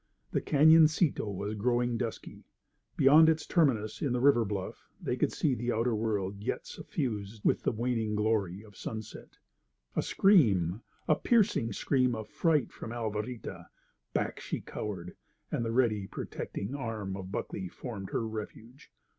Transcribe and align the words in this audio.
The 0.31 0.41
cañoncito 0.41 1.31
was 1.31 1.53
growing 1.53 1.95
dusky. 1.95 2.43
Beyond 2.97 3.29
its 3.29 3.45
terminus 3.45 4.01
in 4.01 4.13
the 4.13 4.19
river 4.19 4.43
bluff 4.43 4.89
they 4.99 5.15
could 5.15 5.31
see 5.31 5.53
the 5.53 5.71
outer 5.71 5.93
world 5.95 6.41
yet 6.43 6.65
suffused 6.65 7.45
with 7.45 7.61
the 7.61 7.71
waning 7.71 8.15
glory 8.15 8.63
of 8.63 8.75
sunset. 8.75 9.37
A 9.95 10.01
scream—a 10.01 11.15
piercing 11.17 11.71
scream 11.71 12.15
of 12.15 12.29
fright 12.29 12.71
from 12.71 12.89
Alvarita. 12.91 13.67
Back 14.11 14.39
she 14.39 14.61
cowered, 14.61 15.15
and 15.51 15.63
the 15.63 15.71
ready, 15.71 16.07
protecting 16.07 16.73
arm 16.73 17.15
of 17.15 17.31
Buckley 17.31 17.67
formed 17.67 18.09
her 18.09 18.27
refuge. 18.27 18.89